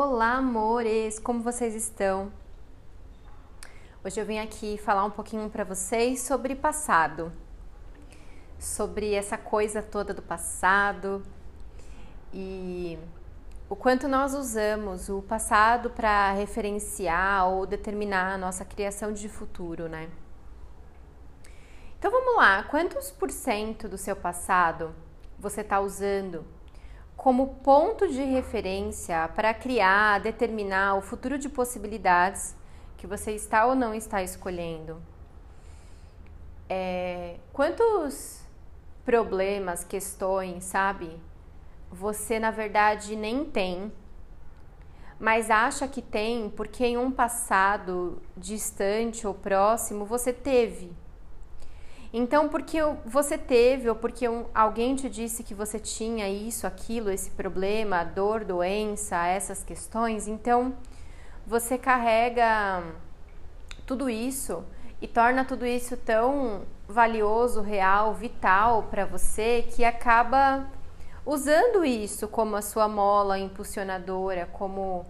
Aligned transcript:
Olá, 0.00 0.34
amores! 0.34 1.18
Como 1.18 1.42
vocês 1.42 1.74
estão? 1.74 2.30
Hoje 4.04 4.20
eu 4.20 4.24
vim 4.24 4.38
aqui 4.38 4.78
falar 4.78 5.04
um 5.04 5.10
pouquinho 5.10 5.50
para 5.50 5.64
vocês 5.64 6.20
sobre 6.20 6.54
passado, 6.54 7.32
sobre 8.60 9.12
essa 9.12 9.36
coisa 9.36 9.82
toda 9.82 10.14
do 10.14 10.22
passado 10.22 11.20
e 12.32 12.96
o 13.68 13.74
quanto 13.74 14.06
nós 14.06 14.34
usamos 14.34 15.08
o 15.08 15.20
passado 15.20 15.90
para 15.90 16.30
referenciar 16.30 17.48
ou 17.48 17.66
determinar 17.66 18.34
a 18.34 18.38
nossa 18.38 18.64
criação 18.64 19.12
de 19.12 19.28
futuro, 19.28 19.88
né? 19.88 20.08
Então 21.98 22.08
vamos 22.08 22.36
lá, 22.36 22.62
quantos 22.62 23.10
por 23.10 23.32
cento 23.32 23.88
do 23.88 23.98
seu 23.98 24.14
passado 24.14 24.94
você 25.40 25.62
está 25.62 25.80
usando 25.80 26.44
como 27.18 27.56
ponto 27.64 28.06
de 28.06 28.22
referência 28.22 29.28
para 29.34 29.52
criar, 29.52 30.20
determinar 30.20 30.94
o 30.94 31.02
futuro 31.02 31.36
de 31.36 31.48
possibilidades 31.48 32.54
que 32.96 33.08
você 33.08 33.32
está 33.32 33.66
ou 33.66 33.74
não 33.74 33.92
está 33.92 34.22
escolhendo. 34.22 35.02
É, 36.68 37.34
quantos 37.52 38.40
problemas, 39.04 39.82
questões, 39.82 40.62
sabe? 40.62 41.10
Você 41.90 42.38
na 42.38 42.52
verdade 42.52 43.16
nem 43.16 43.44
tem, 43.44 43.92
mas 45.18 45.50
acha 45.50 45.88
que 45.88 46.00
tem 46.00 46.48
porque 46.48 46.86
em 46.86 46.96
um 46.96 47.10
passado 47.10 48.22
distante 48.36 49.26
ou 49.26 49.34
próximo 49.34 50.04
você 50.04 50.32
teve 50.32 50.92
então, 52.12 52.48
porque 52.48 52.78
você 53.04 53.36
teve 53.36 53.88
ou 53.88 53.94
porque 53.94 54.24
alguém 54.54 54.96
te 54.96 55.10
disse 55.10 55.42
que 55.42 55.52
você 55.52 55.78
tinha 55.78 56.28
isso, 56.28 56.66
aquilo, 56.66 57.10
esse 57.10 57.30
problema, 57.30 58.02
dor, 58.02 58.44
doença, 58.44 59.26
essas 59.26 59.62
questões, 59.62 60.26
então 60.26 60.74
você 61.46 61.76
carrega 61.76 62.82
tudo 63.86 64.08
isso 64.08 64.64
e 65.02 65.06
torna 65.06 65.44
tudo 65.44 65.66
isso 65.66 65.96
tão 65.98 66.62
valioso, 66.88 67.60
real, 67.60 68.14
vital 68.14 68.84
para 68.84 69.04
você 69.04 69.66
que 69.70 69.84
acaba 69.84 70.66
usando 71.26 71.84
isso 71.84 72.26
como 72.26 72.56
a 72.56 72.62
sua 72.62 72.88
mola 72.88 73.38
impulsionadora, 73.38 74.46
como 74.46 75.04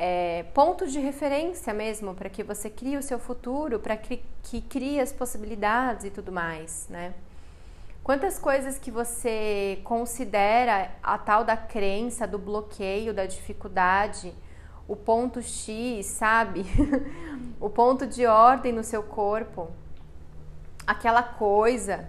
é, 0.00 0.44
ponto 0.54 0.86
de 0.86 1.00
referência 1.00 1.74
mesmo 1.74 2.14
para 2.14 2.30
que 2.30 2.44
você 2.44 2.70
crie 2.70 2.96
o 2.96 3.02
seu 3.02 3.18
futuro, 3.18 3.80
para 3.80 3.96
que, 3.96 4.22
que 4.44 4.60
crie 4.60 5.00
as 5.00 5.12
possibilidades 5.12 6.04
e 6.04 6.10
tudo 6.10 6.30
mais, 6.30 6.86
né? 6.88 7.12
Quantas 8.04 8.38
coisas 8.38 8.78
que 8.78 8.92
você 8.92 9.80
considera 9.82 10.92
a 11.02 11.18
tal 11.18 11.44
da 11.44 11.56
crença, 11.56 12.28
do 12.28 12.38
bloqueio, 12.38 13.12
da 13.12 13.26
dificuldade, 13.26 14.32
o 14.86 14.94
ponto 14.94 15.42
X, 15.42 16.06
sabe? 16.06 16.64
o 17.60 17.68
ponto 17.68 18.06
de 18.06 18.24
ordem 18.24 18.72
no 18.72 18.84
seu 18.84 19.02
corpo, 19.02 19.68
aquela 20.86 21.24
coisa. 21.24 22.08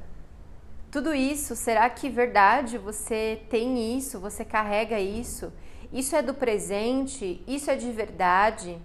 Tudo 0.91 1.13
isso, 1.13 1.55
será 1.55 1.89
que 1.89 2.07
verdade 2.07 2.77
você 2.77 3.41
tem 3.49 3.97
isso, 3.97 4.19
você 4.19 4.45
carrega 4.45 4.99
isso? 4.99 5.51
Isso 5.91 6.15
é 6.15 6.21
do 6.21 6.33
presente? 6.33 7.43
Isso 7.47 7.71
é 7.71 7.75
de 7.75 7.91
verdade? 7.91 8.79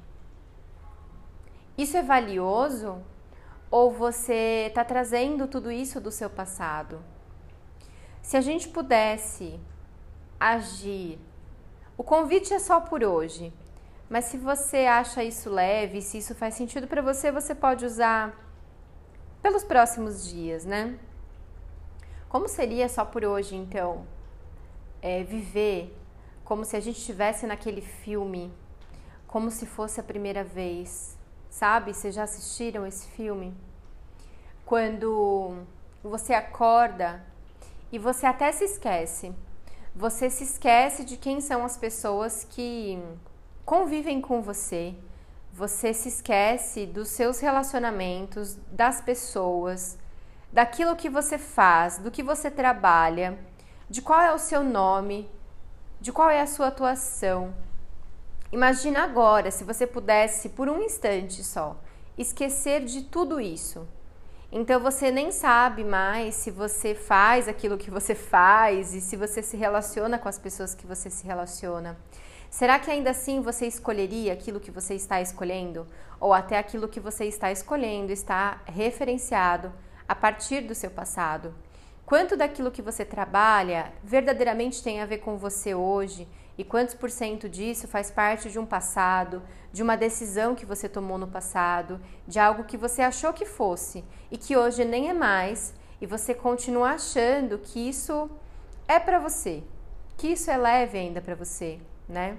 Isso 1.77 1.96
é 1.96 2.02
valioso? 2.02 3.02
Ou 3.70 3.92
você 3.92 4.66
está 4.69 4.84
trazendo 4.84 5.46
tudo 5.46 5.70
isso 5.70 6.00
do 6.00 6.11
seu 6.11 6.30
passado? 6.30 7.02
Se 8.22 8.36
a 8.36 8.41
gente 8.41 8.69
pudesse 8.69 9.61
agir, 10.41 11.19
o 11.96 12.02
convite 12.02 12.55
é 12.55 12.58
só 12.58 12.80
por 12.80 13.05
hoje, 13.05 13.52
mas 14.08 14.27
se 14.27 14.39
você 14.39 14.86
acha 14.86 15.23
isso 15.23 15.51
leve, 15.51 16.01
se 16.01 16.18
isso 16.18 16.34
faz 16.34 16.55
sentido 16.55 16.86
para 16.86 17.02
você, 17.02 17.30
você 17.30 17.55
pode 17.55 17.84
usar 17.84 18.34
pelos 19.42 19.62
próximos 19.62 20.27
dias, 20.27 20.64
né? 20.64 20.98
Como 22.28 22.48
seria 22.48 22.89
só 22.89 23.05
por 23.05 23.24
hoje, 23.24 23.55
então? 23.55 24.07
É, 25.02 25.23
viver 25.23 25.95
como 26.44 26.64
se 26.64 26.77
a 26.77 26.80
gente 26.80 26.98
estivesse 26.98 27.46
naquele 27.46 27.80
filme, 27.80 28.52
como 29.27 29.50
se 29.50 29.66
fosse 29.66 29.98
a 29.98 30.05
primeira 30.05 30.44
vez. 30.44 31.16
Sabe? 31.50 31.94
Vocês 31.94 32.14
já 32.14 32.24
assistiram 32.24 32.86
esse 32.86 33.06
filme? 33.08 33.55
Quando 34.66 35.64
você 36.02 36.34
acorda 36.34 37.24
e 37.90 37.98
você 37.98 38.27
até 38.27 38.50
se 38.52 38.64
esquece. 38.64 39.33
Você 39.94 40.28
se 40.28 40.44
esquece 40.44 41.04
de 41.04 41.16
quem 41.16 41.40
são 41.40 41.64
as 41.64 41.77
pessoas 41.77 42.44
que 42.44 43.00
convivem 43.64 44.20
com 44.20 44.42
você. 44.42 44.94
Você 45.52 45.94
se 45.94 46.08
esquece 46.08 46.84
dos 46.84 47.08
seus 47.08 47.38
relacionamentos, 47.38 48.58
das 48.72 49.00
pessoas, 49.00 49.96
daquilo 50.52 50.96
que 50.96 51.08
você 51.08 51.38
faz, 51.38 51.98
do 51.98 52.10
que 52.10 52.22
você 52.22 52.50
trabalha, 52.50 53.38
de 53.88 54.02
qual 54.02 54.20
é 54.20 54.34
o 54.34 54.38
seu 54.38 54.64
nome, 54.64 55.30
de 56.04 56.12
qual 56.12 56.28
é 56.28 56.42
a 56.42 56.46
sua 56.46 56.66
atuação. 56.66 57.54
Imagina 58.52 59.02
agora 59.04 59.50
se 59.50 59.64
você 59.64 59.86
pudesse, 59.86 60.50
por 60.50 60.68
um 60.68 60.82
instante 60.82 61.42
só, 61.42 61.80
esquecer 62.18 62.84
de 62.84 63.04
tudo 63.04 63.40
isso. 63.40 63.88
Então 64.52 64.78
você 64.80 65.10
nem 65.10 65.32
sabe 65.32 65.82
mais 65.82 66.34
se 66.34 66.50
você 66.50 66.94
faz 66.94 67.48
aquilo 67.48 67.78
que 67.78 67.90
você 67.90 68.14
faz 68.14 68.92
e 68.92 69.00
se 69.00 69.16
você 69.16 69.42
se 69.42 69.56
relaciona 69.56 70.18
com 70.18 70.28
as 70.28 70.38
pessoas 70.38 70.74
que 70.74 70.86
você 70.86 71.08
se 71.08 71.26
relaciona. 71.26 71.96
Será 72.50 72.78
que 72.78 72.90
ainda 72.90 73.08
assim 73.08 73.40
você 73.40 73.66
escolheria 73.66 74.34
aquilo 74.34 74.60
que 74.60 74.70
você 74.70 74.94
está 74.94 75.22
escolhendo? 75.22 75.86
Ou 76.20 76.34
até 76.34 76.58
aquilo 76.58 76.86
que 76.86 77.00
você 77.00 77.24
está 77.24 77.50
escolhendo 77.50 78.12
está 78.12 78.60
referenciado 78.66 79.72
a 80.06 80.14
partir 80.14 80.60
do 80.60 80.74
seu 80.74 80.90
passado? 80.90 81.54
Quanto 82.06 82.36
daquilo 82.36 82.70
que 82.70 82.82
você 82.82 83.04
trabalha 83.04 83.92
verdadeiramente 84.02 84.82
tem 84.82 85.00
a 85.00 85.06
ver 85.06 85.18
com 85.18 85.38
você 85.38 85.74
hoje 85.74 86.28
e 86.56 86.62
quantos 86.62 86.94
por 86.94 87.10
cento 87.10 87.48
disso 87.48 87.88
faz 87.88 88.10
parte 88.10 88.50
de 88.50 88.58
um 88.58 88.66
passado, 88.66 89.42
de 89.72 89.82
uma 89.82 89.96
decisão 89.96 90.54
que 90.54 90.66
você 90.66 90.88
tomou 90.88 91.16
no 91.16 91.26
passado, 91.26 92.00
de 92.28 92.38
algo 92.38 92.64
que 92.64 92.76
você 92.76 93.00
achou 93.00 93.32
que 93.32 93.46
fosse 93.46 94.04
e 94.30 94.36
que 94.36 94.56
hoje 94.56 94.84
nem 94.84 95.08
é 95.08 95.14
mais 95.14 95.74
e 96.00 96.06
você 96.06 96.34
continua 96.34 96.90
achando 96.90 97.58
que 97.58 97.88
isso 97.88 98.30
é 98.86 99.00
para 99.00 99.18
você, 99.18 99.62
que 100.18 100.28
isso 100.28 100.50
é 100.50 100.56
leve 100.58 100.98
ainda 100.98 101.22
para 101.22 101.34
você, 101.34 101.78
né? 102.06 102.36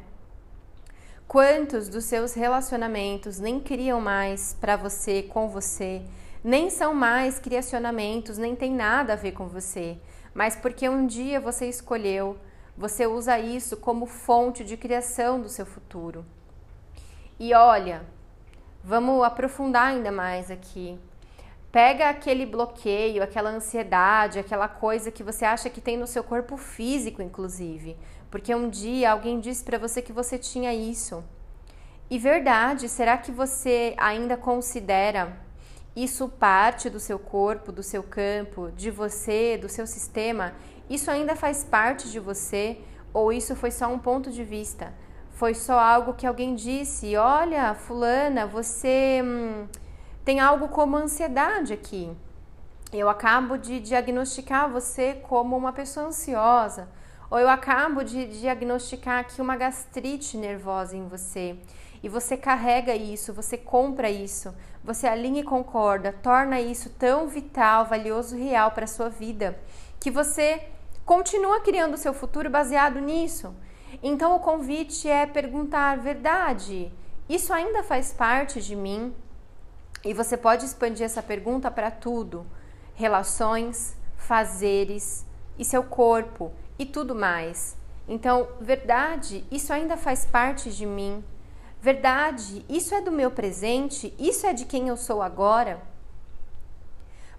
Quantos 1.27 1.89
dos 1.89 2.05
seus 2.05 2.35
relacionamentos 2.35 3.39
nem 3.39 3.59
criam 3.59 3.99
mais 3.99 4.55
para 4.61 4.75
você, 4.75 5.23
com 5.23 5.49
você? 5.49 6.03
Nem 6.45 6.69
são 6.69 6.93
mais 6.93 7.39
criacionamentos, 7.39 8.37
nem 8.37 8.55
tem 8.55 8.71
nada 8.71 9.13
a 9.13 9.15
ver 9.15 9.31
com 9.31 9.47
você, 9.47 9.97
mas 10.31 10.55
porque 10.55 10.87
um 10.87 11.07
dia 11.07 11.39
você 11.39 11.67
escolheu, 11.67 12.37
você 12.77 13.07
usa 13.07 13.39
isso 13.39 13.75
como 13.77 14.05
fonte 14.05 14.63
de 14.63 14.77
criação 14.77 15.41
do 15.41 15.49
seu 15.49 15.65
futuro. 15.65 16.23
E 17.39 17.51
olha, 17.55 18.05
vamos 18.83 19.23
aprofundar 19.23 19.87
ainda 19.87 20.11
mais 20.11 20.51
aqui. 20.51 20.99
Pega 21.71 22.09
aquele 22.09 22.45
bloqueio, 22.45 23.23
aquela 23.23 23.49
ansiedade, 23.49 24.37
aquela 24.37 24.67
coisa 24.67 25.09
que 25.09 25.23
você 25.23 25.45
acha 25.45 25.67
que 25.67 25.81
tem 25.81 25.97
no 25.97 26.05
seu 26.05 26.23
corpo 26.23 26.57
físico, 26.57 27.23
inclusive, 27.23 27.97
porque 28.29 28.53
um 28.53 28.69
dia 28.69 29.11
alguém 29.11 29.39
disse 29.39 29.63
para 29.63 29.79
você 29.79 29.99
que 29.99 30.13
você 30.13 30.37
tinha 30.37 30.71
isso. 30.71 31.23
E 32.07 32.19
verdade, 32.19 32.87
será 32.87 33.17
que 33.17 33.31
você 33.31 33.95
ainda 33.97 34.37
considera 34.37 35.43
isso 35.95 36.27
parte 36.27 36.89
do 36.89 36.99
seu 36.99 37.17
corpo, 37.17 37.71
do 37.71 37.81
seu 37.81 38.03
campo, 38.03 38.71
de 38.75 38.91
você, 38.91 39.57
do 39.57 39.69
seu 39.69 39.87
sistema, 39.87 40.53
isso 40.89 41.09
ainda 41.09 41.35
faz 41.35 41.63
parte 41.63 42.09
de 42.11 42.19
você 42.19 42.79
ou 43.13 43.31
isso 43.31 43.55
foi 43.55 43.71
só 43.71 43.87
um 43.87 43.97
ponto 43.97 44.29
de 44.29 44.43
vista? 44.43 44.93
Foi 45.31 45.53
só 45.53 45.79
algo 45.79 46.13
que 46.13 46.27
alguém 46.27 46.53
disse: 46.53 47.15
olha, 47.15 47.73
Fulana, 47.73 48.45
você 48.45 49.21
hum, 49.23 49.67
tem 50.23 50.39
algo 50.39 50.67
como 50.67 50.97
ansiedade 50.97 51.73
aqui. 51.73 52.11
Eu 52.91 53.09
acabo 53.09 53.57
de 53.57 53.79
diagnosticar 53.79 54.69
você 54.69 55.13
como 55.13 55.57
uma 55.57 55.73
pessoa 55.73 56.07
ansiosa. 56.07 56.87
Ou 57.29 57.39
eu 57.39 57.49
acabo 57.49 58.03
de 58.03 58.25
diagnosticar 58.25 59.19
aqui 59.19 59.41
uma 59.41 59.57
gastrite 59.57 60.37
nervosa 60.37 60.95
em 60.95 61.07
você 61.07 61.57
e 62.05 62.07
você 62.07 62.37
carrega 62.37 62.95
isso, 62.95 63.33
você 63.33 63.57
compra 63.57 64.09
isso, 64.09 64.53
você 64.85 65.07
alinha 65.07 65.41
e 65.41 65.43
concorda, 65.43 66.13
torna 66.13 66.61
isso 66.61 66.91
tão 66.91 67.27
vital, 67.27 67.85
valioso, 67.85 68.37
real 68.37 68.69
para 68.69 68.83
a 68.83 68.87
sua 68.87 69.09
vida, 69.09 69.57
que 69.99 70.11
você 70.11 70.61
continua 71.03 71.59
criando 71.59 71.95
o 71.95 71.97
seu 71.97 72.13
futuro 72.13 72.49
baseado 72.51 72.99
nisso. 72.99 73.55
Então 74.03 74.35
o 74.35 74.39
convite 74.39 75.09
é 75.09 75.25
perguntar: 75.25 75.97
verdade, 75.97 76.93
isso 77.27 77.51
ainda 77.51 77.81
faz 77.81 78.13
parte 78.13 78.61
de 78.61 78.75
mim? 78.75 79.13
E 80.03 80.13
você 80.13 80.37
pode 80.37 80.63
expandir 80.63 81.03
essa 81.03 81.23
pergunta 81.23 81.71
para 81.71 81.89
tudo: 81.89 82.45
relações, 82.93 83.97
fazeres 84.15 85.25
e 85.57 85.65
seu 85.65 85.83
corpo 85.83 86.53
e 86.77 86.85
tudo 86.85 87.15
mais. 87.15 87.75
Então, 88.07 88.47
verdade, 88.61 89.43
isso 89.49 89.73
ainda 89.73 89.97
faz 89.97 90.25
parte 90.25 90.71
de 90.71 90.85
mim. 90.85 91.23
Verdade, 91.85 92.65
isso 92.67 92.95
é 92.95 92.99
do 92.99 93.11
meu 93.11 93.29
presente, 93.29 94.11
isso 94.17 94.47
é 94.47 94.53
de 94.53 94.65
quem 94.65 94.87
eu 94.87 94.97
sou 94.97 95.21
agora. 95.21 95.79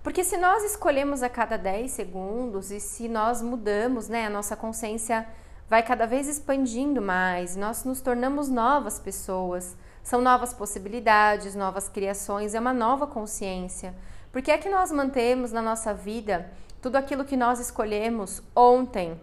Porque 0.05 0.23
se 0.23 0.37
nós 0.37 0.63
escolhemos 0.63 1.21
a 1.21 1.29
cada 1.29 1.57
10 1.57 1.91
segundos 1.91 2.71
e 2.71 2.79
se 2.79 3.09
nós 3.09 3.43
mudamos, 3.43 4.09
né, 4.09 4.25
a 4.25 4.31
nossa 4.31 4.55
consciência 4.55 5.27
vai 5.69 5.83
cada 5.83 6.07
vez 6.07 6.29
expandindo 6.29 7.03
mais, 7.03 7.57
nós 7.57 7.83
nos 7.83 8.01
tornamos 8.01 8.49
novas 8.49 9.01
pessoas, 9.01 9.77
são 10.01 10.23
novas 10.23 10.55
possibilidades, 10.55 11.57
novas 11.57 11.89
criações, 11.89 12.55
é 12.55 12.61
uma 12.61 12.73
nova 12.73 13.05
consciência. 13.05 13.97
Por 14.31 14.41
que 14.43 14.53
é 14.53 14.59
que 14.59 14.71
nós 14.71 14.93
mantemos 14.93 15.51
na 15.51 15.61
nossa 15.61 15.93
vida 15.93 16.53
tudo 16.81 16.95
aquilo 16.95 17.25
que 17.25 17.37
nós 17.37 17.59
escolhemos 17.59 18.41
ontem, 18.55 19.21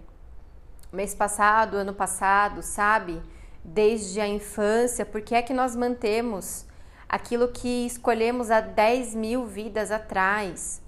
mês 0.91 1.15
passado, 1.15 1.77
ano 1.77 1.93
passado, 1.93 2.61
sabe? 2.61 3.23
Desde 3.63 4.19
a 4.19 4.27
infância, 4.27 5.05
por 5.05 5.21
que 5.21 5.33
é 5.33 5.41
que 5.41 5.53
nós 5.53 5.75
mantemos 5.75 6.65
aquilo 7.07 7.47
que 7.47 7.85
escolhemos 7.85 8.51
há 8.51 8.59
10 8.59 9.15
mil 9.15 9.45
vidas 9.45 9.89
atrás? 9.89 10.81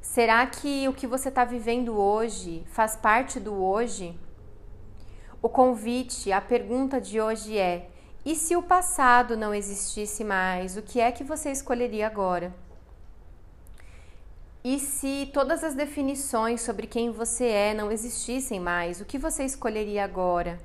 Será 0.00 0.44
que 0.46 0.88
o 0.88 0.92
que 0.92 1.06
você 1.06 1.28
está 1.28 1.44
vivendo 1.44 1.96
hoje 1.96 2.64
faz 2.68 2.96
parte 2.96 3.38
do 3.38 3.54
hoje? 3.54 4.18
O 5.40 5.48
convite, 5.48 6.32
a 6.32 6.40
pergunta 6.40 7.00
de 7.00 7.20
hoje 7.20 7.56
é: 7.56 7.88
e 8.24 8.34
se 8.34 8.56
o 8.56 8.62
passado 8.62 9.36
não 9.36 9.54
existisse 9.54 10.24
mais, 10.24 10.76
o 10.76 10.82
que 10.82 10.98
é 10.98 11.12
que 11.12 11.22
você 11.22 11.52
escolheria 11.52 12.08
agora? 12.08 12.52
E 14.64 14.80
se 14.80 15.30
todas 15.32 15.62
as 15.62 15.74
definições 15.74 16.60
sobre 16.62 16.88
quem 16.88 17.12
você 17.12 17.46
é 17.46 17.72
não 17.72 17.92
existissem 17.92 18.58
mais, 18.58 19.00
o 19.00 19.04
que 19.04 19.16
você 19.16 19.44
escolheria 19.44 20.02
agora? 20.02 20.58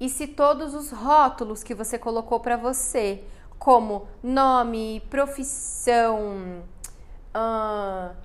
E 0.00 0.08
se 0.08 0.26
todos 0.26 0.74
os 0.74 0.90
rótulos 0.90 1.62
que 1.62 1.74
você 1.74 1.98
colocou 1.98 2.40
para 2.40 2.56
você, 2.56 3.22
como 3.58 4.08
nome, 4.22 5.02
profissão, 5.10 6.64
uh, 7.36 8.16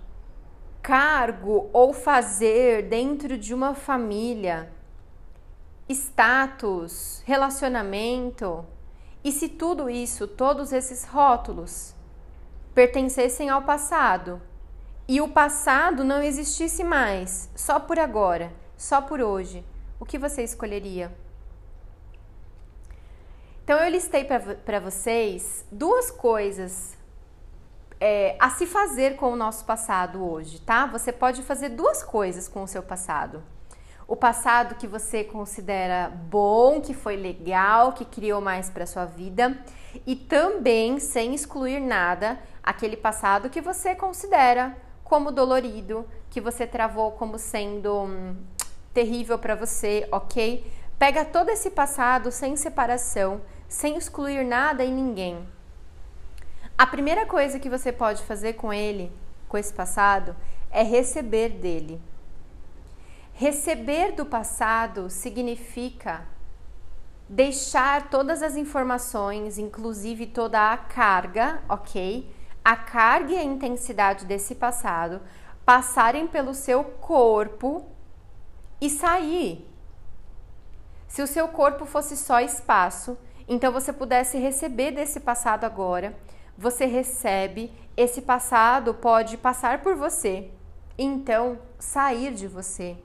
cargo 0.81 1.69
ou 1.73 1.91
fazer 1.91 2.83
dentro 2.83 3.37
de 3.37 3.53
uma 3.53 3.75
família, 3.75 4.71
status, 5.89 7.21
relacionamento, 7.25 8.65
e 9.21 9.31
se 9.31 9.49
tudo 9.49 9.89
isso, 9.89 10.29
todos 10.29 10.71
esses 10.71 11.03
rótulos, 11.03 11.93
pertencessem 12.73 13.49
ao 13.49 13.63
passado 13.63 14.41
e 15.07 15.19
o 15.19 15.27
passado 15.27 16.05
não 16.05 16.21
existisse 16.23 16.83
mais, 16.83 17.49
só 17.53 17.79
por 17.81 17.99
agora, 17.99 18.53
só 18.77 19.01
por 19.01 19.19
hoje, 19.19 19.65
o 19.99 20.05
que 20.05 20.17
você 20.17 20.41
escolheria? 20.41 21.24
Então 23.65 23.79
eu 23.79 23.89
listei 23.89 24.23
para 24.23 24.79
vocês 24.79 25.65
duas 25.71 26.09
coisas 26.09 26.95
é, 27.99 28.37
a 28.39 28.49
se 28.51 28.65
fazer 28.65 29.17
com 29.17 29.33
o 29.33 29.35
nosso 29.35 29.65
passado 29.65 30.23
hoje, 30.23 30.61
tá? 30.61 30.85
Você 30.85 31.11
pode 31.11 31.41
fazer 31.41 31.69
duas 31.69 32.01
coisas 32.01 32.47
com 32.47 32.63
o 32.63 32.67
seu 32.67 32.81
passado 32.81 33.43
o 34.07 34.15
passado 34.15 34.75
que 34.75 34.87
você 34.87 35.23
considera 35.23 36.09
bom, 36.09 36.79
que 36.79 36.93
foi 36.93 37.15
legal, 37.15 37.93
que 37.93 38.05
criou 38.05 38.39
mais 38.39 38.69
para 38.69 38.85
sua 38.85 39.05
vida 39.05 39.57
e 40.05 40.15
também 40.15 40.99
sem 40.99 41.33
excluir 41.33 41.79
nada 41.79 42.39
aquele 42.63 42.95
passado 42.95 43.49
que 43.49 43.61
você 43.61 43.95
considera 43.95 44.75
como 45.03 45.31
dolorido, 45.31 46.05
que 46.29 46.39
você 46.39 46.67
travou 46.67 47.11
como 47.13 47.37
sendo 47.37 48.03
hum, 48.03 48.35
terrível 48.93 49.39
para 49.39 49.55
você, 49.55 50.07
ok? 50.11 50.71
Pega 50.97 51.25
todo 51.25 51.49
esse 51.49 51.71
passado 51.71 52.31
sem 52.31 52.55
separação, 52.55 53.41
sem 53.67 53.97
excluir 53.97 54.43
nada 54.43 54.83
e 54.83 54.91
ninguém. 54.91 55.47
A 56.77 56.85
primeira 56.85 57.25
coisa 57.25 57.59
que 57.59 57.69
você 57.69 57.91
pode 57.91 58.23
fazer 58.23 58.53
com 58.53 58.73
ele, 58.73 59.11
com 59.47 59.57
esse 59.57 59.73
passado, 59.73 60.35
é 60.69 60.83
receber 60.83 61.49
dele. 61.49 62.01
Receber 63.33 64.13
do 64.13 64.25
passado 64.25 65.09
significa 65.09 66.25
deixar 67.27 68.09
todas 68.09 68.43
as 68.43 68.55
informações, 68.55 69.57
inclusive 69.57 70.27
toda 70.27 70.71
a 70.71 70.77
carga, 70.77 71.61
ok? 71.67 72.31
A 72.63 72.75
carga 72.75 73.33
e 73.33 73.37
a 73.37 73.43
intensidade 73.43 74.25
desse 74.25 74.55
passado 74.55 75.21
passarem 75.65 76.27
pelo 76.27 76.53
seu 76.53 76.83
corpo 76.83 77.85
e 78.79 78.89
sair. 78.89 79.67
Se 81.07 81.21
o 81.21 81.27
seu 81.27 81.47
corpo 81.47 81.85
fosse 81.85 82.15
só 82.15 82.39
espaço, 82.39 83.17
então 83.47 83.71
você 83.71 83.93
pudesse 83.93 84.37
receber 84.37 84.91
desse 84.91 85.19
passado 85.19 85.65
agora, 85.65 86.15
você 86.57 86.85
recebe, 86.85 87.71
esse 87.95 88.21
passado 88.21 88.93
pode 88.93 89.37
passar 89.37 89.81
por 89.81 89.95
você, 89.95 90.49
então 90.97 91.59
sair 91.77 92.33
de 92.33 92.47
você. 92.47 92.97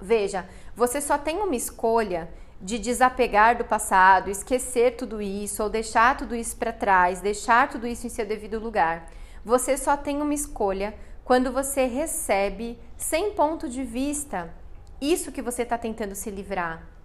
Veja, 0.00 0.48
você 0.74 1.00
só 1.00 1.16
tem 1.16 1.38
uma 1.38 1.56
escolha 1.56 2.28
de 2.60 2.78
desapegar 2.78 3.56
do 3.56 3.64
passado, 3.64 4.30
esquecer 4.30 4.96
tudo 4.96 5.20
isso 5.20 5.62
ou 5.62 5.68
deixar 5.68 6.16
tudo 6.16 6.34
isso 6.34 6.56
para 6.56 6.72
trás, 6.72 7.20
deixar 7.20 7.68
tudo 7.68 7.86
isso 7.86 8.06
em 8.06 8.10
seu 8.10 8.26
devido 8.26 8.58
lugar. 8.58 9.08
Você 9.44 9.76
só 9.76 9.96
tem 9.96 10.20
uma 10.20 10.34
escolha 10.34 10.94
quando 11.24 11.52
você 11.52 11.86
recebe 11.86 12.78
sem 12.96 13.32
ponto 13.32 13.68
de 13.68 13.84
vista 13.84 14.52
isso 15.00 15.30
que 15.30 15.42
você 15.42 15.62
está 15.62 15.76
tentando 15.76 16.14
se 16.14 16.30
livrar. 16.30 16.95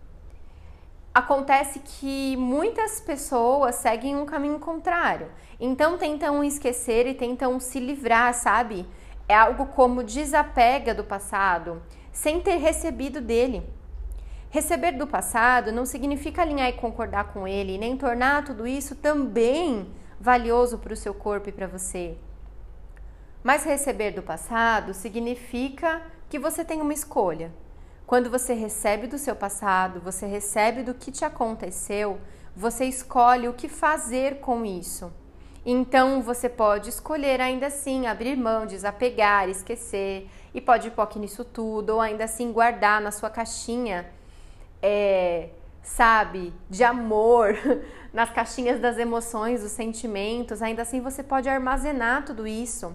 Acontece 1.13 1.79
que 1.79 2.37
muitas 2.37 3.01
pessoas 3.01 3.75
seguem 3.75 4.15
um 4.15 4.25
caminho 4.25 4.59
contrário, 4.59 5.29
então 5.59 5.97
tentam 5.97 6.41
esquecer 6.41 7.05
e 7.05 7.13
tentam 7.13 7.59
se 7.59 7.81
livrar, 7.81 8.33
sabe? 8.33 8.87
É 9.27 9.35
algo 9.35 9.65
como 9.65 10.03
desapega 10.03 10.95
do 10.95 11.03
passado 11.03 11.81
sem 12.13 12.39
ter 12.39 12.55
recebido 12.55 13.19
dele. 13.19 13.61
Receber 14.49 14.93
do 14.93 15.05
passado 15.05 15.69
não 15.69 15.85
significa 15.85 16.43
alinhar 16.43 16.69
e 16.69 16.73
concordar 16.73 17.33
com 17.33 17.45
ele, 17.45 17.77
nem 17.77 17.97
tornar 17.97 18.45
tudo 18.45 18.65
isso 18.65 18.95
também 18.95 19.91
valioso 20.17 20.77
para 20.77 20.93
o 20.93 20.97
seu 20.97 21.13
corpo 21.13 21.49
e 21.49 21.51
para 21.51 21.67
você. 21.67 22.17
Mas 23.43 23.65
receber 23.65 24.11
do 24.11 24.21
passado 24.21 24.93
significa 24.93 26.01
que 26.29 26.39
você 26.39 26.63
tem 26.63 26.79
uma 26.79 26.93
escolha. 26.93 27.51
Quando 28.11 28.29
você 28.29 28.53
recebe 28.53 29.07
do 29.07 29.17
seu 29.17 29.33
passado, 29.33 30.01
você 30.01 30.25
recebe 30.25 30.83
do 30.83 30.93
que 30.93 31.13
te 31.13 31.23
aconteceu, 31.23 32.19
você 32.53 32.83
escolhe 32.83 33.47
o 33.47 33.53
que 33.53 33.69
fazer 33.69 34.41
com 34.41 34.65
isso. 34.65 35.09
Então 35.65 36.21
você 36.21 36.49
pode 36.49 36.89
escolher 36.89 37.39
ainda 37.39 37.67
assim 37.67 38.07
abrir 38.07 38.35
mão, 38.35 38.65
desapegar, 38.65 39.47
esquecer 39.47 40.29
e 40.53 40.59
pode 40.59 40.89
ir 40.89 40.91
POC 40.91 41.19
nisso 41.19 41.45
tudo, 41.45 41.91
ou 41.91 42.01
ainda 42.01 42.25
assim 42.25 42.51
guardar 42.51 42.99
na 42.99 43.11
sua 43.11 43.29
caixinha, 43.29 44.05
é, 44.81 45.47
sabe, 45.81 46.53
de 46.69 46.83
amor, 46.83 47.57
nas 48.11 48.29
caixinhas 48.29 48.81
das 48.81 48.97
emoções, 48.97 49.61
dos 49.61 49.71
sentimentos. 49.71 50.61
Ainda 50.61 50.81
assim 50.81 50.99
você 50.99 51.23
pode 51.23 51.47
armazenar 51.47 52.25
tudo 52.25 52.45
isso 52.45 52.93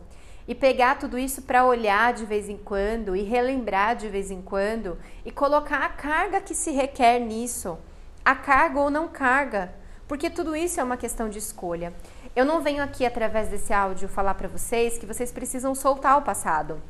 e 0.49 0.55
pegar 0.55 0.99
tudo 0.99 1.19
isso 1.19 1.43
para 1.43 1.65
olhar 1.65 2.13
de 2.13 2.25
vez 2.25 2.49
em 2.49 2.57
quando 2.57 3.17
e 3.17 3.23
relembrar 3.23 3.97
de 3.97 4.09
vez 4.09 4.31
em 4.31 4.41
quando 4.41 4.97
e 5.25 5.31
colocar 5.31 5.83
a 5.83 5.89
carga 5.89 6.41
que 6.41 6.55
se 6.55 6.71
requer 6.71 7.19
nisso, 7.19 7.79
a 8.25 8.35
carga 8.35 8.79
ou 8.79 8.91
não 8.91 9.09
carga, 9.09 9.75
porque 10.07 10.31
tudo 10.31 10.55
isso 10.55 10.81
é 10.81 10.85
uma 10.85 10.97
questão 10.97 11.29
de 11.29 11.39
escolha. 11.39 11.93
Eu 12.35 12.45
não 12.45 12.61
venho 12.61 12.83
aqui 12.83 13.05
através 13.05 13.49
desse 13.49 13.73
áudio 13.73 14.09
falar 14.09 14.35
para 14.35 14.49
vocês 14.49 14.99
que 14.99 15.07
vocês 15.07 15.33
precisam 15.33 15.75
soltar 15.75 16.19
o 16.19 16.23
passado. 16.23 16.81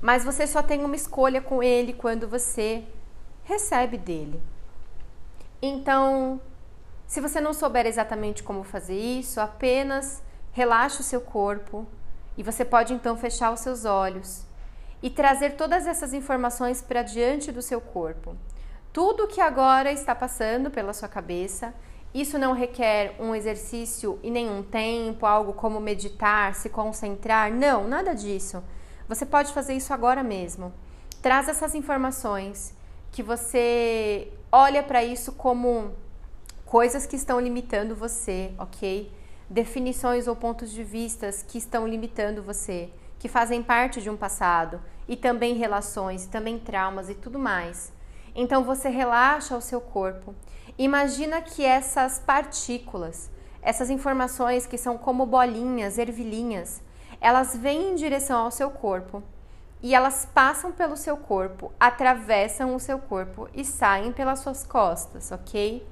Mas 0.00 0.24
você 0.24 0.46
só 0.46 0.62
tem 0.62 0.84
uma 0.84 0.96
escolha 0.96 1.40
com 1.40 1.62
ele 1.62 1.92
quando 1.92 2.28
você 2.28 2.84
recebe 3.44 3.96
dele. 3.96 4.42
Então, 5.62 6.40
se 7.06 7.20
você 7.20 7.40
não 7.40 7.54
souber 7.54 7.86
exatamente 7.86 8.42
como 8.42 8.64
fazer 8.64 8.98
isso, 8.98 9.40
apenas 9.40 10.22
relaxe 10.52 11.00
o 11.00 11.04
seu 11.04 11.20
corpo 11.20 11.86
e 12.36 12.42
você 12.42 12.64
pode 12.64 12.92
então 12.92 13.16
fechar 13.16 13.52
os 13.52 13.60
seus 13.60 13.84
olhos 13.84 14.44
e 15.02 15.10
trazer 15.10 15.56
todas 15.56 15.86
essas 15.86 16.12
informações 16.12 16.80
para 16.80 17.02
diante 17.02 17.52
do 17.52 17.62
seu 17.62 17.80
corpo. 17.80 18.36
Tudo 18.92 19.26
que 19.26 19.40
agora 19.40 19.92
está 19.92 20.14
passando 20.14 20.70
pela 20.70 20.92
sua 20.92 21.08
cabeça 21.08 21.74
isso 22.16 22.38
não 22.38 22.54
requer 22.54 23.14
um 23.20 23.34
exercício 23.34 24.18
e 24.22 24.30
nenhum 24.30 24.62
tempo, 24.62 25.26
algo 25.26 25.52
como 25.52 25.78
meditar, 25.78 26.54
se 26.54 26.70
concentrar. 26.70 27.52
Não, 27.52 27.86
nada 27.86 28.14
disso. 28.14 28.64
Você 29.06 29.26
pode 29.26 29.52
fazer 29.52 29.74
isso 29.74 29.92
agora 29.92 30.22
mesmo. 30.22 30.72
Traz 31.20 31.46
essas 31.46 31.74
informações 31.74 32.74
que 33.12 33.22
você 33.22 34.32
olha 34.50 34.82
para 34.82 35.04
isso 35.04 35.32
como 35.32 35.92
coisas 36.64 37.04
que 37.04 37.16
estão 37.16 37.38
limitando 37.38 37.94
você, 37.94 38.54
ok? 38.58 39.12
Definições 39.48 40.26
ou 40.26 40.34
pontos 40.34 40.72
de 40.72 40.82
vistas 40.82 41.42
que 41.42 41.58
estão 41.58 41.86
limitando 41.86 42.42
você, 42.42 42.90
que 43.18 43.28
fazem 43.28 43.62
parte 43.62 44.02
de 44.02 44.10
um 44.10 44.16
passado 44.16 44.80
e 45.08 45.16
também 45.16 45.54
relações, 45.54 46.24
e 46.24 46.28
também 46.28 46.58
traumas 46.58 47.08
e 47.08 47.14
tudo 47.14 47.38
mais. 47.38 47.92
Então 48.34 48.64
você 48.64 48.88
relaxa 48.88 49.56
o 49.56 49.60
seu 49.60 49.80
corpo. 49.80 50.34
Imagina 50.76 51.40
que 51.40 51.64
essas 51.64 52.18
partículas, 52.18 53.30
essas 53.62 53.88
informações 53.88 54.66
que 54.66 54.76
são 54.76 54.98
como 54.98 55.24
bolinhas, 55.24 55.96
ervilhinhas, 55.96 56.82
elas 57.20 57.56
vêm 57.56 57.92
em 57.92 57.94
direção 57.94 58.44
ao 58.44 58.50
seu 58.50 58.70
corpo 58.70 59.22
e 59.82 59.94
elas 59.94 60.28
passam 60.34 60.72
pelo 60.72 60.96
seu 60.96 61.16
corpo, 61.16 61.72
atravessam 61.78 62.74
o 62.74 62.80
seu 62.80 62.98
corpo 62.98 63.48
e 63.54 63.64
saem 63.64 64.12
pelas 64.12 64.40
suas 64.40 64.64
costas, 64.64 65.30
ok? 65.30 65.86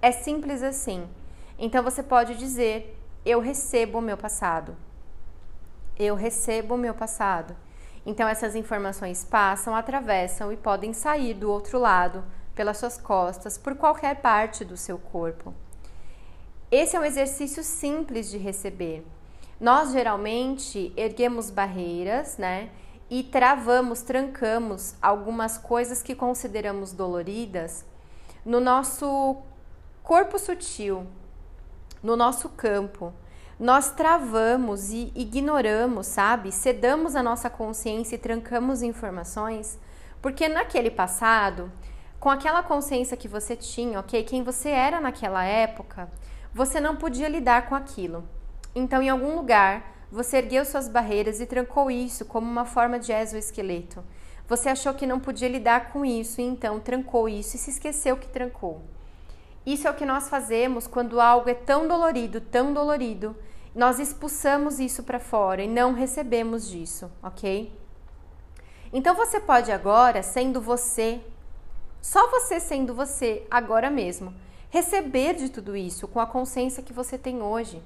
É 0.00 0.12
simples 0.12 0.62
assim. 0.62 1.06
Então 1.58 1.82
você 1.82 2.02
pode 2.02 2.34
dizer: 2.36 2.98
Eu 3.24 3.40
recebo 3.40 3.98
o 3.98 4.02
meu 4.02 4.16
passado. 4.16 4.76
Eu 5.98 6.14
recebo 6.14 6.74
o 6.74 6.78
meu 6.78 6.94
passado. 6.94 7.54
Então 8.06 8.26
essas 8.26 8.54
informações 8.54 9.24
passam, 9.24 9.74
atravessam 9.74 10.50
e 10.52 10.56
podem 10.56 10.92
sair 10.92 11.34
do 11.34 11.50
outro 11.50 11.78
lado, 11.78 12.24
pelas 12.54 12.78
suas 12.78 12.96
costas, 12.96 13.58
por 13.58 13.76
qualquer 13.76 14.20
parte 14.20 14.64
do 14.64 14.76
seu 14.76 14.98
corpo. 14.98 15.54
Esse 16.70 16.96
é 16.96 17.00
um 17.00 17.04
exercício 17.04 17.62
simples 17.62 18.30
de 18.30 18.38
receber. 18.38 19.04
Nós 19.60 19.92
geralmente 19.92 20.92
erguemos 20.96 21.50
barreiras, 21.50 22.38
né? 22.38 22.70
E 23.10 23.22
travamos, 23.22 24.02
trancamos 24.02 24.94
algumas 25.02 25.58
coisas 25.58 26.02
que 26.02 26.14
consideramos 26.14 26.92
doloridas 26.92 27.84
no 28.44 28.60
nosso 28.60 29.36
corpo 30.02 30.38
sutil, 30.38 31.06
no 32.02 32.16
nosso 32.16 32.48
campo 32.50 33.12
nós 33.60 33.90
travamos 33.90 34.90
e 34.90 35.12
ignoramos, 35.14 36.06
sabe? 36.06 36.50
Cedamos 36.50 37.14
a 37.14 37.22
nossa 37.22 37.50
consciência 37.50 38.14
e 38.14 38.18
trancamos 38.18 38.82
informações, 38.82 39.78
porque 40.22 40.48
naquele 40.48 40.90
passado, 40.90 41.70
com 42.18 42.30
aquela 42.30 42.62
consciência 42.62 43.18
que 43.18 43.28
você 43.28 43.54
tinha, 43.54 44.00
ok? 44.00 44.24
Quem 44.24 44.42
você 44.42 44.70
era 44.70 44.98
naquela 44.98 45.44
época, 45.44 46.10
você 46.54 46.80
não 46.80 46.96
podia 46.96 47.28
lidar 47.28 47.68
com 47.68 47.74
aquilo. 47.74 48.26
Então, 48.74 49.02
em 49.02 49.10
algum 49.10 49.36
lugar, 49.36 49.92
você 50.10 50.38
ergueu 50.38 50.64
suas 50.64 50.88
barreiras 50.88 51.38
e 51.38 51.44
trancou 51.44 51.90
isso 51.90 52.24
como 52.24 52.50
uma 52.50 52.64
forma 52.64 52.98
de 52.98 53.12
exoesqueleto. 53.12 54.02
Você 54.48 54.70
achou 54.70 54.94
que 54.94 55.06
não 55.06 55.20
podia 55.20 55.48
lidar 55.48 55.92
com 55.92 56.02
isso 56.02 56.40
e 56.40 56.44
então 56.44 56.80
trancou 56.80 57.28
isso 57.28 57.56
e 57.56 57.58
se 57.58 57.68
esqueceu 57.68 58.16
que 58.16 58.28
trancou. 58.28 58.80
Isso 59.64 59.86
é 59.86 59.90
o 59.90 59.94
que 59.94 60.06
nós 60.06 60.28
fazemos 60.28 60.86
quando 60.86 61.20
algo 61.20 61.48
é 61.48 61.54
tão 61.54 61.86
dolorido, 61.86 62.40
tão 62.40 62.72
dolorido, 62.72 63.36
nós 63.74 63.98
expulsamos 63.98 64.80
isso 64.80 65.02
para 65.02 65.20
fora 65.20 65.62
e 65.62 65.68
não 65.68 65.92
recebemos 65.92 66.68
disso, 66.68 67.10
ok? 67.22 67.72
Então 68.92 69.14
você 69.14 69.38
pode 69.38 69.70
agora, 69.70 70.22
sendo 70.22 70.60
você, 70.60 71.20
só 72.02 72.30
você 72.30 72.58
sendo 72.58 72.94
você, 72.94 73.46
agora 73.50 73.88
mesmo, 73.88 74.34
receber 74.70 75.34
de 75.34 75.48
tudo 75.48 75.76
isso 75.76 76.08
com 76.08 76.18
a 76.18 76.26
consciência 76.26 76.82
que 76.82 76.92
você 76.92 77.16
tem 77.16 77.42
hoje. 77.42 77.82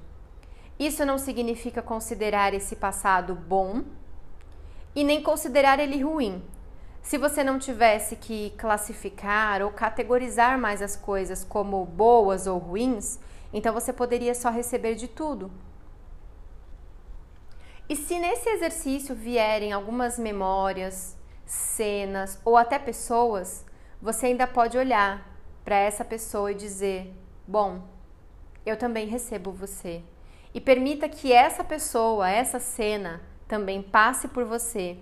Isso 0.79 1.05
não 1.05 1.17
significa 1.17 1.81
considerar 1.81 2.53
esse 2.53 2.75
passado 2.75 3.35
bom 3.35 3.83
e 4.95 5.03
nem 5.03 5.21
considerar 5.21 5.79
ele 5.79 6.01
ruim. 6.01 6.41
Se 7.05 7.19
você 7.19 7.43
não 7.43 7.59
tivesse 7.59 8.15
que 8.15 8.49
classificar 8.57 9.61
ou 9.61 9.69
categorizar 9.69 10.57
mais 10.57 10.81
as 10.81 10.95
coisas 10.95 11.43
como 11.43 11.85
boas 11.85 12.47
ou 12.47 12.57
ruins, 12.57 13.19
então 13.53 13.71
você 13.71 13.93
poderia 13.93 14.33
só 14.33 14.49
receber 14.49 14.95
de 14.95 15.07
tudo. 15.07 15.51
E 17.87 17.95
se 17.95 18.17
nesse 18.17 18.49
exercício 18.49 19.13
vierem 19.13 19.71
algumas 19.71 20.17
memórias, 20.17 21.15
cenas 21.45 22.41
ou 22.43 22.57
até 22.57 22.79
pessoas, 22.79 23.63
você 24.01 24.25
ainda 24.25 24.47
pode 24.47 24.75
olhar 24.75 25.29
para 25.63 25.75
essa 25.75 26.03
pessoa 26.03 26.51
e 26.51 26.55
dizer: 26.55 27.13
Bom, 27.47 27.83
eu 28.65 28.75
também 28.75 29.05
recebo 29.05 29.51
você. 29.51 30.01
E 30.55 30.59
permita 30.59 31.07
que 31.07 31.31
essa 31.31 31.63
pessoa, 31.63 32.27
essa 32.27 32.59
cena, 32.59 33.21
também 33.47 33.83
passe 33.83 34.27
por 34.27 34.43
você 34.43 34.97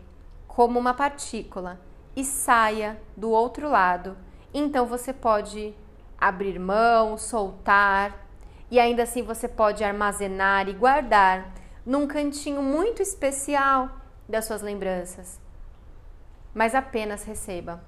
como 0.46 0.78
uma 0.78 0.94
partícula 0.94 1.80
e 2.16 2.24
saia 2.24 3.00
do 3.16 3.30
outro 3.30 3.70
lado. 3.70 4.18
Então 4.54 4.86
você 4.86 5.12
pode 5.12 5.74
abrir 6.18 6.60
mão, 6.60 7.18
soltar, 7.18 8.28
e 8.70 8.80
ainda 8.80 9.04
assim 9.04 9.24
você 9.24 9.48
pode 9.48 9.84
armazenar 9.84 10.68
e 10.70 10.74
guardar 10.74 11.54
num 11.86 12.08
cantinho 12.08 12.62
muito 12.62 13.02
especial 13.02 13.90
das 14.28 14.46
suas 14.46 14.62
lembranças. 14.62 15.40
Mas 16.54 16.74
apenas 16.74 17.24
receba. 17.24 17.84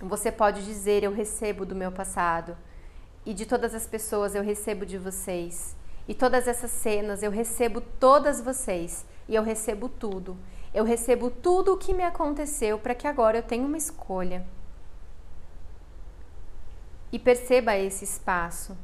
Você 0.00 0.30
pode 0.30 0.64
dizer: 0.64 1.02
Eu 1.02 1.12
recebo 1.12 1.64
do 1.64 1.74
meu 1.74 1.90
passado, 1.90 2.56
e 3.24 3.34
de 3.34 3.46
todas 3.46 3.74
as 3.74 3.86
pessoas 3.86 4.34
eu 4.34 4.42
recebo 4.42 4.86
de 4.86 4.98
vocês, 4.98 5.76
e 6.06 6.14
todas 6.14 6.46
essas 6.46 6.70
cenas 6.70 7.22
eu 7.22 7.30
recebo 7.30 7.80
todas 7.80 8.40
vocês, 8.40 9.06
e 9.28 9.34
eu 9.34 9.42
recebo 9.42 9.88
tudo. 9.88 10.36
Eu 10.72 10.84
recebo 10.84 11.30
tudo 11.30 11.72
o 11.72 11.78
que 11.78 11.94
me 11.94 12.02
aconteceu 12.02 12.78
para 12.78 12.94
que 12.94 13.06
agora 13.06 13.38
eu 13.38 13.42
tenha 13.42 13.66
uma 13.66 13.78
escolha. 13.78 14.46
E 17.10 17.18
perceba 17.18 17.76
esse 17.76 18.04
espaço. 18.04 18.76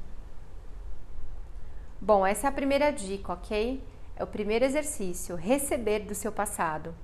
Bom, 2.00 2.26
essa 2.26 2.46
é 2.46 2.48
a 2.48 2.52
primeira 2.52 2.90
dica, 2.90 3.32
ok? 3.32 3.82
É 4.16 4.24
o 4.24 4.26
primeiro 4.26 4.64
exercício, 4.64 5.36
receber 5.36 6.00
do 6.00 6.14
seu 6.14 6.32
passado. 6.32 6.94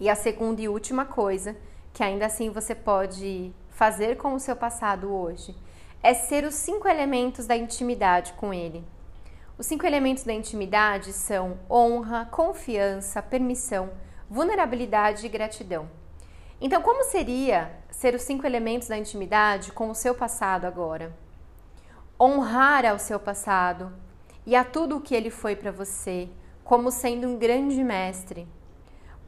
E 0.00 0.08
a 0.08 0.14
segunda 0.14 0.60
e 0.60 0.68
última 0.68 1.04
coisa, 1.04 1.56
que 1.92 2.02
ainda 2.02 2.26
assim 2.26 2.50
você 2.50 2.74
pode 2.74 3.52
fazer 3.70 4.16
com 4.16 4.34
o 4.34 4.40
seu 4.40 4.56
passado 4.56 5.12
hoje, 5.12 5.54
é 6.02 6.14
ser 6.14 6.44
os 6.44 6.54
cinco 6.54 6.88
elementos 6.88 7.46
da 7.46 7.56
intimidade 7.56 8.32
com 8.34 8.52
ele. 8.52 8.84
Os 9.58 9.66
cinco 9.66 9.86
elementos 9.86 10.24
da 10.24 10.32
intimidade 10.32 11.12
são 11.12 11.58
honra, 11.70 12.26
confiança, 12.30 13.22
permissão, 13.22 13.90
vulnerabilidade 14.28 15.26
e 15.26 15.28
gratidão. 15.28 15.88
Então, 16.58 16.80
como 16.80 17.04
seria 17.04 17.70
ser 17.90 18.14
os 18.14 18.22
cinco 18.22 18.46
elementos 18.46 18.88
da 18.88 18.96
intimidade 18.96 19.70
com 19.70 19.90
o 19.90 19.94
seu 19.94 20.14
passado 20.14 20.64
agora? 20.64 21.14
Honrar 22.18 22.86
ao 22.86 22.98
seu 22.98 23.20
passado, 23.20 23.92
e 24.46 24.56
a 24.56 24.64
tudo 24.64 24.96
o 24.96 25.00
que 25.00 25.14
ele 25.14 25.30
foi 25.30 25.54
para 25.54 25.70
você, 25.70 26.28
como 26.64 26.90
sendo 26.90 27.28
um 27.28 27.36
grande 27.36 27.84
mestre. 27.84 28.48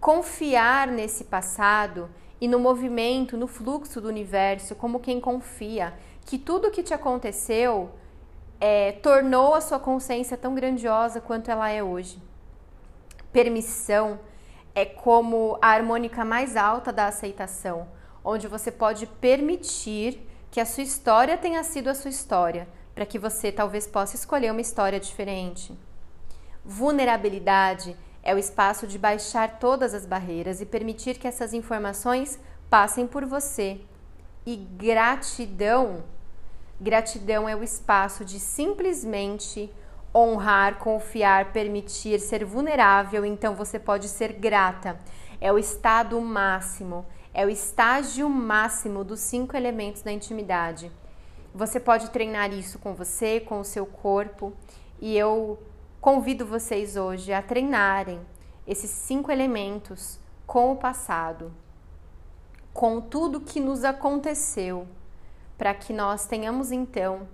Confiar 0.00 0.88
nesse 0.88 1.24
passado 1.24 2.08
e 2.40 2.48
no 2.48 2.58
movimento, 2.58 3.36
no 3.36 3.46
fluxo 3.46 4.00
do 4.00 4.08
universo, 4.08 4.74
como 4.74 5.00
quem 5.00 5.20
confia 5.20 5.92
que 6.24 6.38
tudo 6.38 6.68
o 6.68 6.70
que 6.70 6.82
te 6.82 6.94
aconteceu 6.94 7.90
é, 8.60 8.92
tornou 8.92 9.54
a 9.54 9.60
sua 9.60 9.78
consciência 9.78 10.36
tão 10.36 10.54
grandiosa 10.54 11.20
quanto 11.20 11.50
ela 11.50 11.68
é 11.70 11.82
hoje. 11.82 12.20
Permissão 13.32 14.18
é 14.74 14.84
como 14.84 15.58
a 15.60 15.68
harmônica 15.68 16.24
mais 16.24 16.56
alta 16.56 16.92
da 16.92 17.06
aceitação, 17.06 17.88
onde 18.24 18.48
você 18.48 18.70
pode 18.70 19.06
permitir 19.06 20.20
que 20.50 20.60
a 20.60 20.66
sua 20.66 20.82
história 20.82 21.36
tenha 21.36 21.62
sido 21.64 21.88
a 21.88 21.94
sua 21.94 22.10
história, 22.10 22.68
para 22.94 23.04
que 23.04 23.18
você 23.18 23.50
talvez 23.50 23.86
possa 23.86 24.16
escolher 24.16 24.50
uma 24.50 24.60
história 24.60 25.00
diferente. 25.00 25.76
Vulnerabilidade 26.64 27.96
é 28.22 28.34
o 28.34 28.38
espaço 28.38 28.86
de 28.86 28.98
baixar 28.98 29.58
todas 29.58 29.92
as 29.92 30.06
barreiras 30.06 30.60
e 30.60 30.66
permitir 30.66 31.18
que 31.18 31.28
essas 31.28 31.52
informações 31.52 32.38
passem 32.70 33.06
por 33.06 33.26
você. 33.26 33.80
E 34.46 34.56
gratidão, 34.56 36.04
gratidão 36.84 37.48
é 37.48 37.56
o 37.56 37.62
espaço 37.62 38.26
de 38.26 38.38
simplesmente 38.38 39.72
honrar, 40.14 40.78
confiar, 40.78 41.50
permitir, 41.50 42.20
ser 42.20 42.44
vulnerável, 42.44 43.24
então 43.24 43.54
você 43.54 43.78
pode 43.78 44.06
ser 44.06 44.34
grata. 44.34 45.00
É 45.40 45.50
o 45.50 45.58
estado 45.58 46.20
máximo, 46.20 47.06
é 47.32 47.44
o 47.44 47.48
estágio 47.48 48.28
máximo 48.28 49.02
dos 49.02 49.20
cinco 49.20 49.56
elementos 49.56 50.02
da 50.02 50.12
intimidade. 50.12 50.92
Você 51.54 51.80
pode 51.80 52.10
treinar 52.10 52.52
isso 52.52 52.78
com 52.78 52.94
você, 52.94 53.40
com 53.40 53.60
o 53.60 53.64
seu 53.64 53.86
corpo, 53.86 54.52
e 55.00 55.16
eu 55.16 55.58
convido 56.00 56.44
vocês 56.44 56.96
hoje 56.96 57.32
a 57.32 57.40
treinarem 57.40 58.20
esses 58.66 58.90
cinco 58.90 59.32
elementos 59.32 60.20
com 60.46 60.70
o 60.70 60.76
passado, 60.76 61.50
com 62.74 63.00
tudo 63.00 63.40
que 63.40 63.58
nos 63.58 63.84
aconteceu, 63.84 64.86
para 65.56 65.74
que 65.74 65.92
nós 65.92 66.26
tenhamos 66.26 66.72
então 66.72 67.28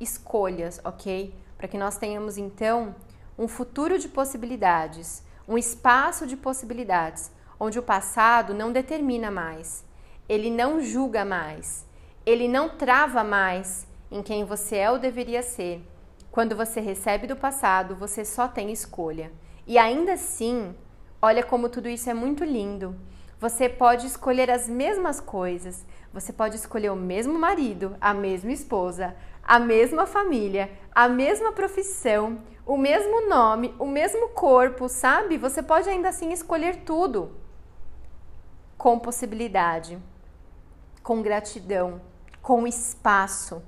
escolhas, 0.00 0.80
ok? 0.84 1.34
Para 1.56 1.68
que 1.68 1.78
nós 1.78 1.96
tenhamos 1.96 2.36
então 2.38 2.94
um 3.38 3.46
futuro 3.46 3.98
de 3.98 4.08
possibilidades, 4.08 5.22
um 5.48 5.56
espaço 5.56 6.26
de 6.26 6.36
possibilidades, 6.36 7.30
onde 7.58 7.78
o 7.78 7.82
passado 7.82 8.54
não 8.54 8.72
determina 8.72 9.30
mais, 9.30 9.84
ele 10.28 10.50
não 10.50 10.80
julga 10.80 11.24
mais, 11.24 11.86
ele 12.24 12.48
não 12.48 12.68
trava 12.68 13.22
mais 13.22 13.86
em 14.10 14.22
quem 14.22 14.44
você 14.44 14.76
é 14.76 14.90
ou 14.90 14.98
deveria 14.98 15.42
ser. 15.42 15.82
Quando 16.30 16.54
você 16.56 16.80
recebe 16.80 17.26
do 17.26 17.36
passado, 17.36 17.94
você 17.94 18.24
só 18.24 18.46
tem 18.46 18.70
escolha. 18.70 19.32
E 19.66 19.78
ainda 19.78 20.12
assim, 20.12 20.74
Olha 21.20 21.42
como 21.42 21.68
tudo 21.68 21.88
isso 21.88 22.10
é 22.10 22.14
muito 22.14 22.44
lindo. 22.44 22.94
Você 23.38 23.68
pode 23.68 24.06
escolher 24.06 24.50
as 24.50 24.68
mesmas 24.68 25.20
coisas. 25.20 25.84
Você 26.12 26.32
pode 26.32 26.56
escolher 26.56 26.90
o 26.90 26.96
mesmo 26.96 27.38
marido, 27.38 27.96
a 28.00 28.14
mesma 28.14 28.52
esposa, 28.52 29.14
a 29.42 29.58
mesma 29.58 30.06
família, 30.06 30.70
a 30.94 31.08
mesma 31.08 31.52
profissão, 31.52 32.40
o 32.64 32.78
mesmo 32.78 33.28
nome, 33.28 33.74
o 33.78 33.86
mesmo 33.86 34.30
corpo, 34.30 34.88
sabe? 34.88 35.36
Você 35.36 35.62
pode 35.62 35.88
ainda 35.88 36.08
assim 36.08 36.32
escolher 36.32 36.78
tudo 36.84 37.32
com 38.78 38.98
possibilidade, 38.98 39.98
com 41.02 41.22
gratidão, 41.22 42.00
com 42.40 42.66
espaço 42.66 43.62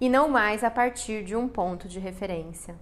e 0.00 0.08
não 0.08 0.28
mais 0.28 0.64
a 0.64 0.70
partir 0.70 1.24
de 1.24 1.36
um 1.36 1.46
ponto 1.48 1.86
de 1.86 1.98
referência. 1.98 2.74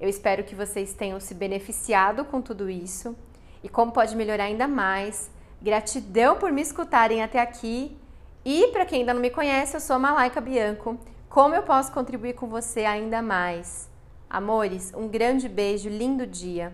Eu 0.00 0.08
espero 0.08 0.44
que 0.44 0.54
vocês 0.54 0.94
tenham 0.94 1.20
se 1.20 1.34
beneficiado 1.34 2.24
com 2.24 2.40
tudo 2.40 2.70
isso 2.70 3.16
e 3.62 3.68
como 3.68 3.92
pode 3.92 4.14
melhorar 4.16 4.44
ainda 4.44 4.68
mais. 4.68 5.30
Gratidão 5.64 6.36
por 6.36 6.52
me 6.52 6.60
escutarem 6.60 7.22
até 7.22 7.40
aqui. 7.40 7.96
E 8.44 8.66
para 8.66 8.84
quem 8.84 9.00
ainda 9.00 9.14
não 9.14 9.20
me 9.22 9.30
conhece, 9.30 9.74
eu 9.74 9.80
sou 9.80 9.98
Malaika 9.98 10.38
Bianco. 10.38 10.98
Como 11.26 11.54
eu 11.54 11.62
posso 11.62 11.90
contribuir 11.90 12.34
com 12.34 12.46
você 12.46 12.84
ainda 12.84 13.22
mais? 13.22 13.88
Amores, 14.28 14.92
um 14.94 15.08
grande 15.08 15.48
beijo, 15.48 15.88
lindo 15.88 16.26
dia. 16.26 16.70